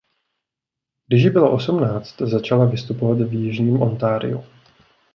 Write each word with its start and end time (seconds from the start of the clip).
Když 1.07 1.23
jí 1.23 1.29
bylo 1.29 1.51
osmnáct 1.53 2.21
začala 2.21 2.65
vystupovat 2.65 3.17
v 3.17 3.33
jižním 3.33 3.81
Ontariu. 3.81 4.43